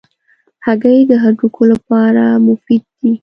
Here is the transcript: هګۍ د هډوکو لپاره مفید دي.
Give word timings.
هګۍ 0.65 0.99
د 1.09 1.11
هډوکو 1.23 1.61
لپاره 1.71 2.23
مفید 2.47 2.83
دي. 2.99 3.13